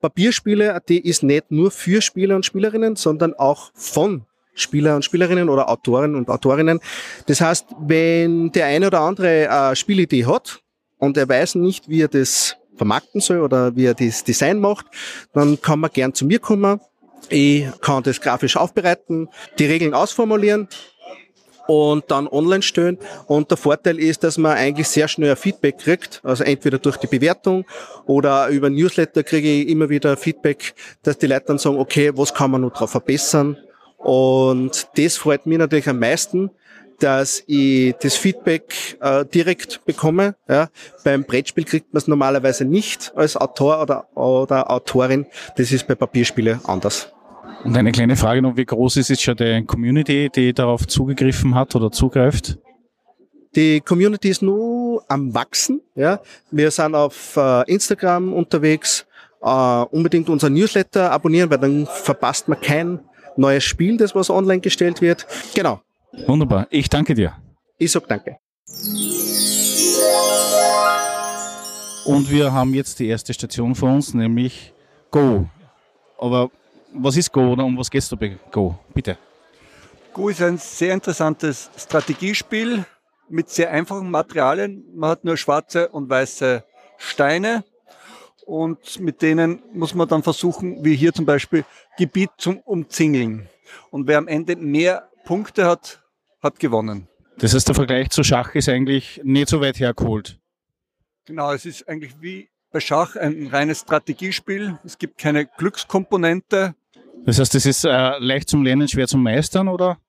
[0.02, 4.26] Papierspiele.at ist nicht nur für Spieler und Spielerinnen, sondern auch von
[4.62, 6.80] Spieler und Spielerinnen oder Autoren und Autorinnen.
[7.26, 10.62] Das heißt, wenn der eine oder andere eine Spielidee hat
[10.98, 14.86] und er weiß nicht, wie er das vermarkten soll oder wie er das Design macht,
[15.34, 16.80] dann kann man gern zu mir kommen.
[17.30, 20.68] Ich kann das grafisch aufbereiten, die Regeln ausformulieren
[21.70, 22.98] und dann online stellen.
[23.28, 27.06] Und der Vorteil ist, dass man eigentlich sehr schnell Feedback kriegt, also entweder durch die
[27.06, 27.66] Bewertung
[28.08, 32.34] oder über Newsletter kriege ich immer wieder Feedback, dass die Leute dann sagen, okay, was
[32.34, 33.56] kann man noch drauf verbessern?
[34.00, 36.50] Und das freut mich natürlich am meisten,
[37.00, 40.36] dass ich das Feedback äh, direkt bekomme.
[40.48, 40.70] Ja.
[41.04, 45.26] Beim Brettspiel kriegt man es normalerweise nicht als Autor oder, oder Autorin.
[45.58, 47.12] Das ist bei Papierspielen anders.
[47.64, 51.56] Und eine kleine Frage noch, wie groß ist jetzt schon die Community, die darauf zugegriffen
[51.56, 52.58] hat oder zugreift?
[53.56, 55.82] Die Community ist nur am Wachsen.
[55.96, 56.22] Ja.
[56.52, 59.06] Wir sind auf äh, Instagram unterwegs.
[59.42, 63.00] Uh, unbedingt unser Newsletter abonnieren, weil dann verpasst man kein
[63.40, 65.26] neues Spiel, das was online gestellt wird.
[65.56, 65.82] Genau.
[66.28, 66.68] Wunderbar.
[66.70, 67.36] Ich danke dir.
[67.78, 68.38] Ich sag danke.
[72.06, 74.74] Und wir haben jetzt die erste Station vor uns, nämlich
[75.12, 75.48] Go.
[76.18, 76.50] Aber
[76.94, 78.78] was ist Go oder um was geht es da bei Go?
[78.94, 79.18] Bitte.
[80.14, 82.86] Go ist ein sehr interessantes Strategiespiel
[83.30, 84.84] mit sehr einfachen Materialien.
[84.96, 86.64] Man hat nur schwarze und weiße
[86.98, 87.64] Steine
[88.50, 91.64] und mit denen muss man dann versuchen, wie hier zum Beispiel,
[91.98, 93.48] Gebiet zum Umzingeln.
[93.92, 96.02] Und wer am Ende mehr Punkte hat,
[96.42, 97.08] hat gewonnen.
[97.38, 100.40] Das heißt, der Vergleich zu Schach ist eigentlich nicht so weit hergeholt.
[101.26, 104.80] Genau, es ist eigentlich wie bei Schach ein reines Strategiespiel.
[104.84, 106.74] Es gibt keine Glückskomponente.
[107.26, 110.00] Das heißt, es ist äh, leicht zum Lernen, schwer zum Meistern, oder?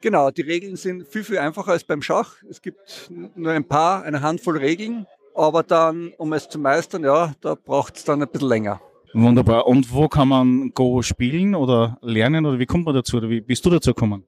[0.00, 2.36] Genau, die Regeln sind viel, viel einfacher als beim Schach.
[2.48, 5.06] Es gibt nur ein paar, eine Handvoll Regeln,
[5.38, 8.80] aber dann, um es zu meistern, ja, da braucht es dann ein bisschen länger.
[9.14, 9.66] Wunderbar.
[9.66, 13.40] Und wo kann man Go spielen oder lernen oder wie kommt man dazu oder wie
[13.40, 14.24] bist du dazu gekommen?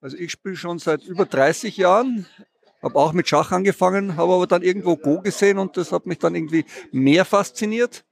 [0.00, 2.26] Also ich spiele schon seit über 30 Jahren
[2.82, 6.18] habe auch mit Schach angefangen, habe aber dann irgendwo Go gesehen und das hat mich
[6.18, 8.04] dann irgendwie mehr fasziniert.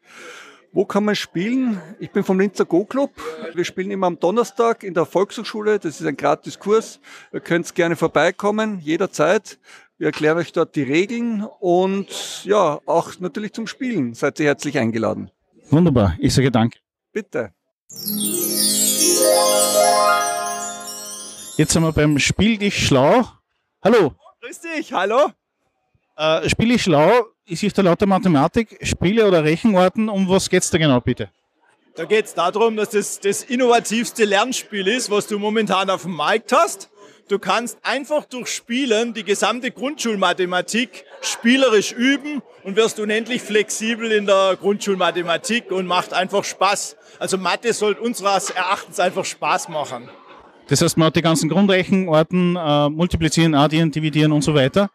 [0.72, 1.80] Wo kann man spielen?
[2.00, 3.12] Ich bin vom Linzer Go Club.
[3.54, 5.78] Wir spielen immer am Donnerstag in der Volkshochschule.
[5.78, 6.98] Das ist ein Gratiskurs.
[7.32, 9.60] Ihr könnt gerne vorbeikommen, jederzeit.
[9.96, 14.14] Wir erklären euch dort die Regeln und ja, auch natürlich zum Spielen.
[14.14, 15.30] Seid ihr herzlich eingeladen.
[15.70, 16.16] Wunderbar.
[16.18, 16.78] Ich sage Danke.
[17.12, 17.52] Bitte.
[21.56, 23.24] Jetzt sind wir beim Spiel dich schlau.
[23.84, 24.14] Hallo.
[24.40, 25.30] Grüß dich, hallo.
[26.16, 30.70] Äh, Spiele schlau, ist sich da lauter Mathematik, Spiele oder Rechenarten, um was geht es
[30.70, 31.30] da genau bitte?
[31.94, 36.12] Da geht es darum, dass das das innovativste Lernspiel ist, was du momentan auf dem
[36.12, 36.90] Markt hast.
[37.26, 44.26] Du kannst einfach durch Spielen die gesamte Grundschulmathematik spielerisch üben und wirst unendlich flexibel in
[44.26, 46.96] der Grundschulmathematik und macht einfach Spaß.
[47.18, 50.10] Also Mathe sollte unseres Erachtens einfach Spaß machen.
[50.68, 54.90] Das heißt, man hat die ganzen Grundrechenarten, äh, multiplizieren, addieren, dividieren und so weiter.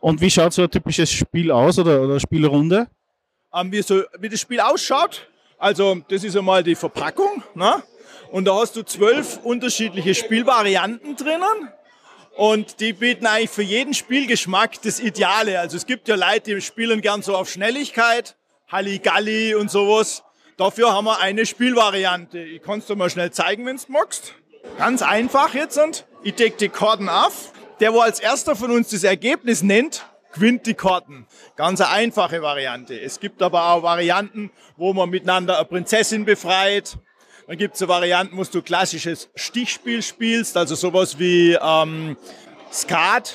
[0.00, 2.88] Und wie schaut so ein typisches Spiel aus oder, oder Spielrunde?
[3.54, 7.42] Ähm, wie, so, wie das Spiel ausschaut, also das ist einmal die Verpackung.
[7.54, 7.82] Ne?
[8.30, 11.72] Und da hast du zwölf unterschiedliche Spielvarianten drinnen.
[12.36, 15.60] Und die bieten eigentlich für jeden Spielgeschmack das Ideale.
[15.60, 18.36] Also es gibt ja Leute, die spielen gern so auf Schnelligkeit,
[18.68, 20.24] Halligalli und sowas.
[20.56, 22.40] Dafür haben wir eine Spielvariante.
[22.40, 24.34] Ich kann es dir mal schnell zeigen, wenn du magst.
[24.78, 27.52] Ganz einfach jetzt und ich decke die Karten auf.
[27.80, 31.26] Der, wo als erster von uns das Ergebnis nennt, gewinnt die Karten.
[31.56, 33.00] Ganz eine einfache Variante.
[33.00, 36.98] Es gibt aber auch Varianten, wo man miteinander eine Prinzessin befreit.
[37.46, 42.16] Dann gibt es so Varianten, wo du klassisches Stichspiel spielst, also sowas wie ähm,
[42.72, 43.34] Skat.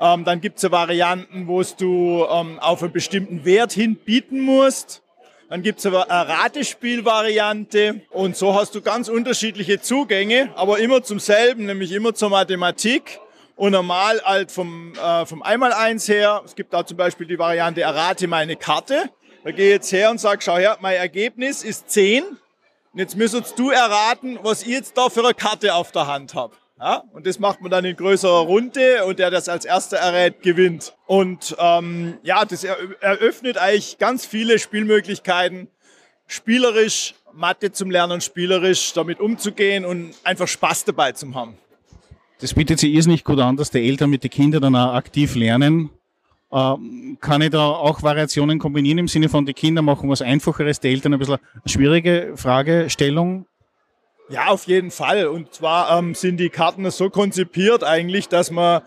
[0.00, 5.02] Ähm, dann gibt es so Varianten, wo du ähm, auf einen bestimmten Wert hinbieten musst.
[5.50, 11.20] Dann gibt es eine Ratespielvariante und so hast du ganz unterschiedliche Zugänge, aber immer zum
[11.20, 13.18] selben, nämlich immer zur Mathematik.
[13.56, 17.80] Und normal halt vom, äh, vom Einmaleins her, es gibt da zum Beispiel die Variante
[17.80, 19.10] errate meine Karte.
[19.42, 22.24] Da gehe ich jetzt her und sage, schau her, mein Ergebnis ist 10.
[22.98, 26.34] Und jetzt müsstest du erraten, was ich jetzt da für eine Karte auf der Hand
[26.34, 26.56] habe.
[26.80, 30.42] Ja, und das macht man dann in größerer Runde und der das als erster errät,
[30.42, 30.96] gewinnt.
[31.06, 35.68] Und ähm, ja, das eröffnet eigentlich ganz viele Spielmöglichkeiten,
[36.26, 41.56] spielerisch Mathe zum Lernen, spielerisch damit umzugehen und einfach Spaß dabei zu haben.
[42.40, 45.36] Das bietet sich irrsinnig gut an, dass die Eltern mit den Kindern dann auch aktiv
[45.36, 45.90] lernen.
[46.50, 50.80] Ähm, kann ich da auch Variationen kombinieren im Sinne von, die Kinder machen was Einfacheres,
[50.80, 53.46] die Eltern ein bisschen eine schwierige Fragestellung?
[54.30, 55.26] Ja, auf jeden Fall.
[55.26, 58.82] Und zwar ähm, sind die Karten so konzipiert eigentlich, dass man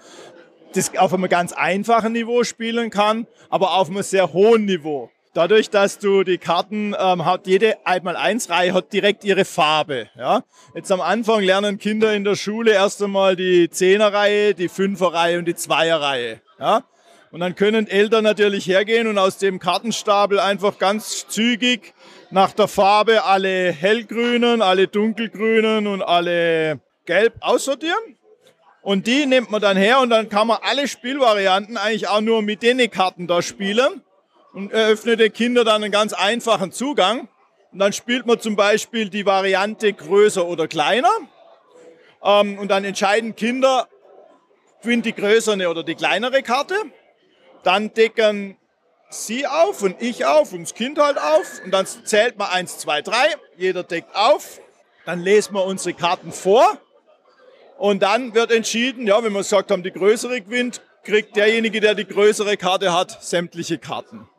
[0.74, 5.10] das auf einem ganz einfachen Niveau spielen kann, aber auf einem sehr hohen Niveau.
[5.34, 10.10] Dadurch, dass du die Karten ähm, hat, jede einmal eins Reihe hat direkt ihre Farbe.
[10.17, 10.43] Ja?
[10.76, 15.45] Jetzt am Anfang lernen Kinder in der Schule erst einmal die Zehnerreihe, die Fünferreihe und
[15.45, 16.41] die Zweierreihe.
[16.60, 16.84] Ja?
[17.32, 21.94] Und dann können Eltern natürlich hergehen und aus dem Kartenstapel einfach ganz zügig
[22.30, 28.17] nach der Farbe alle hellgrünen, alle dunkelgrünen und alle gelb aussortieren.
[28.82, 32.41] Und die nimmt man dann her und dann kann man alle Spielvarianten eigentlich auch nur
[32.41, 34.02] mit den Karten da spielen
[34.54, 37.30] und eröffnet den Kindern dann einen ganz einfachen Zugang.
[37.72, 41.12] Und dann spielt man zum Beispiel die Variante größer oder kleiner.
[42.24, 43.88] Ähm, und dann entscheiden Kinder,
[44.82, 46.76] gewinnt die größere oder die kleinere Karte.
[47.63, 48.58] Dann decken
[49.10, 51.62] sie auf und ich auf und das Kind halt auf.
[51.63, 53.36] Und dann zählt man eins, zwei, drei.
[53.58, 54.60] Jeder deckt auf.
[55.06, 56.78] Dann lesen wir unsere Karten vor.
[57.78, 61.95] Und dann wird entschieden, ja, wenn wir gesagt haben, die größere gewinnt, kriegt derjenige, der
[61.95, 64.30] die größere Karte hat, sämtliche Karten.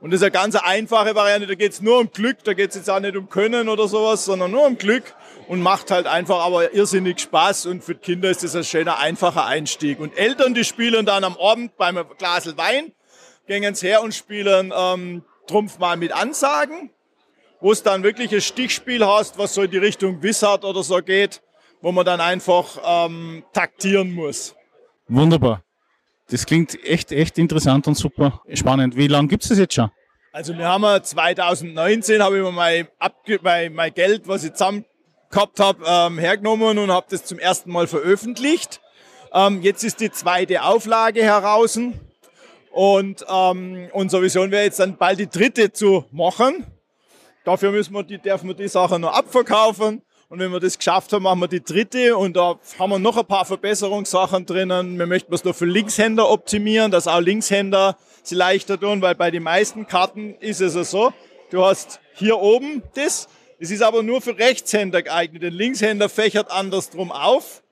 [0.00, 2.70] Und das ist eine ganz einfache Variante, da geht es nur um Glück, da geht
[2.70, 5.02] es jetzt auch nicht um Können oder sowas, sondern nur um Glück
[5.48, 8.98] und macht halt einfach aber irrsinnig Spaß und für die Kinder ist das ein schöner,
[8.98, 9.98] einfacher Einstieg.
[9.98, 12.92] Und Eltern, die spielen dann am Abend beim Glas Wein,
[13.46, 16.90] gehen ins her und spielen ähm, Trumpf mal mit Ansagen,
[17.60, 20.98] wo es dann wirklich ein Stichspiel hast, was so in die Richtung Wizard oder so
[20.98, 21.42] geht,
[21.80, 24.54] wo man dann einfach ähm, taktieren muss.
[25.08, 25.62] Wunderbar.
[26.30, 28.96] Das klingt echt, echt interessant und super spannend.
[28.96, 29.90] Wie lange gibt es das jetzt schon?
[30.30, 32.86] Also wir haben 2019 habe ich mir mein,
[33.40, 34.84] mein, mein Geld, was ich zusammen
[35.30, 38.80] gehabt habe, ähm, hergenommen und habe das zum ersten Mal veröffentlicht.
[39.32, 41.78] Ähm, jetzt ist die zweite Auflage heraus
[42.70, 46.66] und ähm, unsere Vision wäre jetzt dann bald die dritte zu machen.
[47.44, 51.12] Dafür müssen wir die, dürfen wir die Sachen noch abverkaufen und wenn wir das geschafft
[51.14, 54.98] haben, machen wir die dritte und da haben wir noch ein paar Verbesserungssachen drinnen.
[54.98, 59.30] Wir möchten es noch für Linkshänder optimieren, dass auch Linkshänder sie leichter tun, weil bei
[59.30, 61.14] den meisten Karten ist es so,
[61.50, 63.28] du hast hier oben das,
[63.60, 65.42] es ist aber nur für Rechtshänder geeignet.
[65.42, 67.62] Den Linkshänder fächert andersrum auf.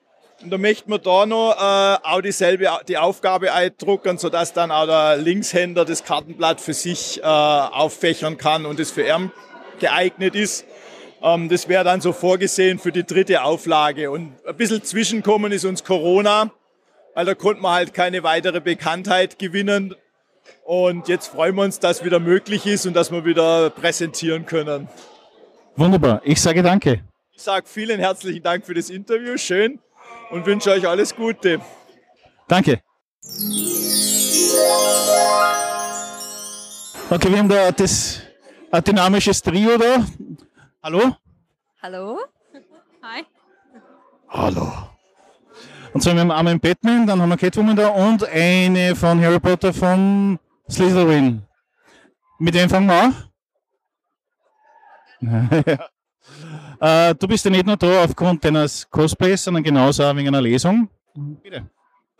[0.42, 4.86] Und da möchten wir da noch äh, auch dieselbe die Aufgabe eindrucken, sodass dann auch
[4.86, 9.30] der Linkshänder das Kartenblatt für sich äh, auffächern kann und es für ihn
[9.78, 10.66] geeignet ist.
[11.22, 14.10] Ähm, das wäre dann so vorgesehen für die dritte Auflage.
[14.10, 16.50] Und ein bisschen zwischenkommen ist uns Corona,
[17.14, 19.94] weil da konnte man halt keine weitere Bekanntheit gewinnen.
[20.64, 24.88] Und jetzt freuen wir uns, dass wieder möglich ist und dass wir wieder präsentieren können.
[25.76, 26.20] Wunderbar.
[26.24, 27.04] Ich sage danke.
[27.32, 29.36] Ich sage vielen herzlichen Dank für das Interview.
[29.36, 29.78] Schön
[30.30, 31.60] und wünsche euch alles Gute.
[32.48, 32.80] Danke.
[37.10, 38.22] Okay, wir haben da das
[38.70, 40.04] ein dynamisches Trio da.
[40.82, 41.16] Hallo?
[41.82, 42.20] Hallo?
[43.02, 43.24] Hi.
[44.28, 44.72] Hallo.
[45.92, 49.40] Und zwar wir haben einmal Batman, dann haben wir Catwoman da und eine von Harry
[49.40, 50.38] Potter von
[50.70, 51.42] Slytherin.
[52.38, 53.25] Mit dem fangen wir an.
[56.80, 57.08] ja.
[57.10, 60.42] äh, du bist ja nicht nur da aufgrund deines Cosplays, sondern genauso auch wegen einer
[60.42, 60.88] Lesung.
[61.14, 61.70] Bitte.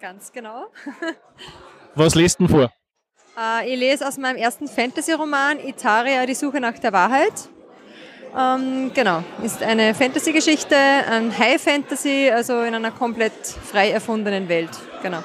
[0.01, 0.67] Ganz genau.
[1.95, 2.71] Was lest du vor?
[3.39, 7.49] Äh, ich lese aus meinem ersten Fantasy-Roman Itaria, die Suche nach der Wahrheit.
[8.37, 14.71] Ähm, genau, ist eine Fantasy-Geschichte, ein High-Fantasy, also in einer komplett frei erfundenen Welt.
[15.03, 15.23] Genau.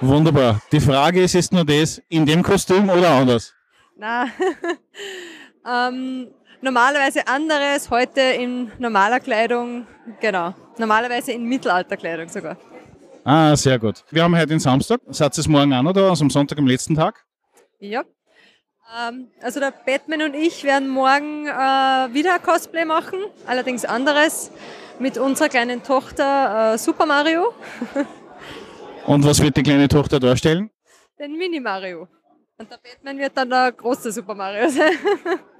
[0.00, 0.60] Wunderbar.
[0.70, 3.54] Die Frage ist jetzt nur das, in dem Kostüm oder anders?
[3.96, 4.26] Na,
[5.88, 6.28] ähm,
[6.62, 9.86] normalerweise anderes, heute in normaler Kleidung,
[10.20, 10.54] genau.
[10.78, 12.56] Normalerweise in Mittelalterkleidung sogar.
[13.24, 14.02] Ah, sehr gut.
[14.10, 15.00] Wir haben heute den Samstag.
[15.10, 17.24] Seid ihr es morgen an oder also am Sonntag am letzten Tag?
[17.78, 18.04] Ja,
[18.94, 21.50] ähm, also der Batman und ich werden morgen äh,
[22.12, 24.50] wieder Cosplay machen, allerdings anderes,
[24.98, 27.54] mit unserer kleinen Tochter äh, Super Mario.
[29.06, 30.70] und was wird die kleine Tochter darstellen?
[31.18, 32.08] Den Mini Mario.
[32.58, 34.92] Und der Batman wird dann der große Super Mario sein.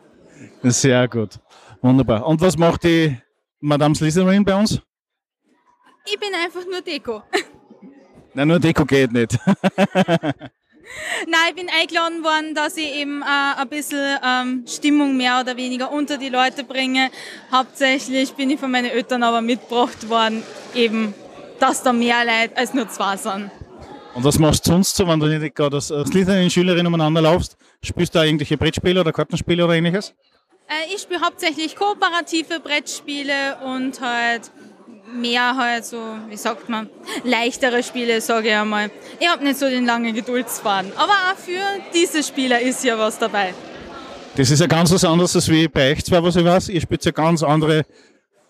[0.63, 1.39] Sehr gut.
[1.81, 2.27] Wunderbar.
[2.27, 3.17] Und was macht die
[3.61, 4.81] Madame Slytherin bei uns?
[6.05, 7.23] Ich bin einfach nur Deko.
[8.35, 9.39] Nein, nur Deko geht nicht.
[11.27, 15.57] Nein, ich bin eingeladen worden, dass ich eben äh, ein bisschen ähm, Stimmung mehr oder
[15.57, 17.11] weniger unter die Leute bringe.
[17.51, 20.43] Hauptsächlich bin ich von meinen Eltern aber mitgebracht worden,
[20.75, 21.15] eben,
[21.61, 23.51] dass da mehr Leute als nur zwei sind.
[24.15, 27.57] Und was machst du sonst so, wenn du nicht gerade als Slytherin-Schülerin umeinander laufst?
[27.85, 30.15] Spielst du da irgendwelche Brettspiele oder Kartenspiele oder ähnliches?
[30.69, 34.51] Äh, ich spiele hauptsächlich kooperative Brettspiele und halt
[35.13, 36.89] mehr halt so, wie sagt man,
[37.25, 38.91] leichtere Spiele, sage ich einmal.
[39.19, 40.93] Ich habe nicht so den langen Geduldsfaden.
[40.97, 41.61] Aber auch für
[41.93, 43.53] diese Spieler ist ja was dabei.
[44.37, 46.69] Das ist ja ganz was anderes als wie bei euch zwar, was ich weiß.
[46.71, 47.83] Ihr spielt ja ganz andere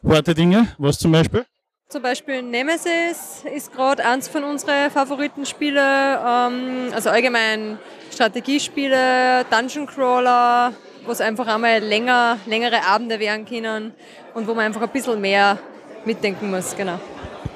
[0.07, 0.69] harte Dinge.
[0.79, 1.45] Was zum Beispiel?
[1.93, 5.79] Zum Beispiel Nemesis ist gerade eins von unseren Favoritenspiele.
[5.79, 7.79] Ähm, also allgemein
[8.11, 10.73] Strategiespiele, Dungeon Crawler,
[11.05, 13.93] wo es einfach einmal länger, längere Abende werden können
[14.33, 15.59] und wo man einfach ein bisschen mehr
[16.07, 16.75] mitdenken muss.
[16.75, 16.99] Genau.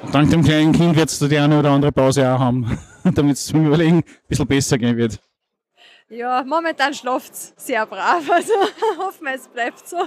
[0.03, 2.77] Und dank dem kleinen Kind wird es die eine oder andere Pause auch haben,
[3.15, 5.19] damit es zum Überlegen ein bisschen besser gehen wird.
[6.09, 8.21] Ja, momentan schlaft es sehr brav.
[8.29, 8.53] Also
[8.99, 9.97] hoffen wir, es bleibt so.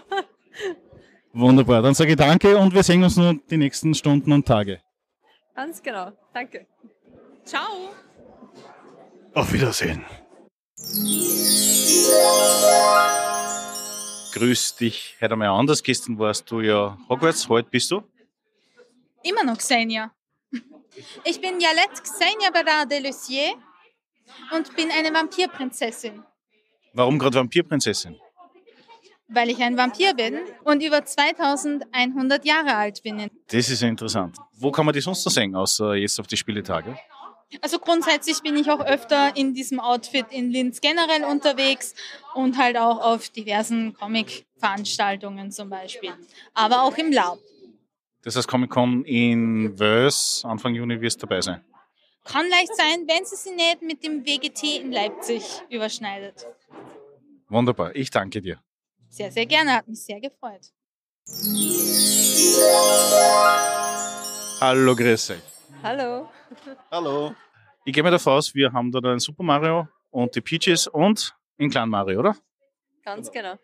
[1.32, 1.82] Wunderbar.
[1.82, 4.80] Dann sage ich danke und wir sehen uns nur die nächsten Stunden und Tage.
[5.54, 6.12] Ganz genau.
[6.32, 6.66] Danke.
[7.44, 7.92] Ciao.
[9.34, 10.04] Auf Wiedersehen.
[14.32, 15.82] Grüß dich heute einmal anders.
[15.82, 18.02] Gestern warst du ja Hogwarts, heute bist du?
[19.22, 20.10] Immer noch Xenia.
[21.24, 23.54] Ich bin Yalette Xenia Berard de Lucier
[24.54, 26.22] und bin eine Vampirprinzessin,
[26.92, 28.18] Warum gerade Vampirprinzessin?
[29.32, 33.30] Weil ich ein Vampir bin und über 2100 Jahre alt bin.
[33.48, 34.36] Das ist interessant.
[34.52, 36.96] Wo kann man die sonst noch sehen, außer jetzt auf die Spieletage?
[37.62, 41.94] Also grundsätzlich bin ich auch öfter in diesem Outfit in Linz generell unterwegs
[42.34, 46.12] und halt auch auf diversen Comic-Veranstaltungen zum Beispiel.
[46.54, 47.38] Aber auch im Lab.
[48.22, 51.64] Das heißt, Comic-Con in Wels Anfang Juni wirst du dabei sein.
[52.24, 56.46] Kann leicht sein, wenn sie sich nicht mit dem WGT in Leipzig überschneidet.
[57.48, 57.96] Wunderbar.
[57.96, 58.60] Ich danke dir.
[59.11, 60.73] Sehr, sehr gerne, hat mich sehr gefreut.
[64.61, 65.42] Hallo, grüß euch.
[65.83, 66.29] Hallo.
[66.90, 67.35] Hallo.
[67.85, 71.35] Ich gehe mal davon aus, wir haben da den Super Mario und die Peaches und
[71.59, 72.37] den kleinen Mario, oder?
[73.05, 73.57] Ganz genau.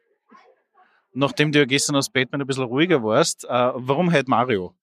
[1.13, 4.75] Nachdem du ja gestern aus Batman ein bisschen ruhiger warst, äh, warum halt Mario?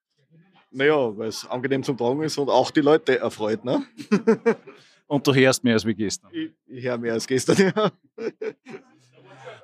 [0.72, 3.64] Naja, weil es angenehm zum Tragen ist und auch die Leute erfreut.
[3.66, 3.86] Ne?
[5.08, 6.32] Und du hörst mehr als wie gestern.
[6.34, 7.92] Ich, ich höre mehr als gestern, ja.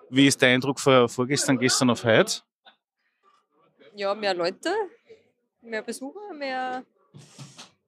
[0.10, 2.41] Wie ist der Eindruck von vorgestern, gestern auf heute?
[3.95, 4.74] Ja, mehr Leute,
[5.62, 6.84] mehr Besucher, mehr,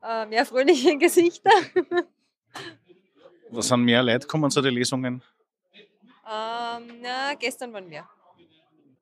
[0.03, 1.49] äh, mehr fröhliche Gesichter.
[3.49, 5.21] Was sind mehr Leute kommen zu den Lesungen?
[6.25, 8.07] ähm, na, gestern waren mehr.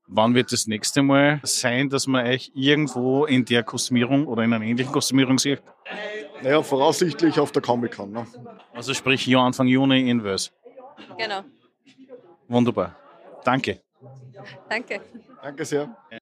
[0.08, 4.52] Wann wird das nächste Mal sein, dass man euch irgendwo in der Kostümierung oder in
[4.54, 5.62] einer ähnlichen Kostümierung sieht?
[6.42, 8.12] Naja, voraussichtlich auf der Comic-Con.
[8.12, 8.26] Ne?
[8.74, 10.52] Also sprich hier Anfang Juni in Wels.
[11.18, 11.44] Genau.
[12.48, 12.96] Wunderbar.
[13.50, 13.82] Danke.
[14.70, 15.02] Danke.
[15.42, 15.90] Danke sehr.
[16.12, 16.19] Ja.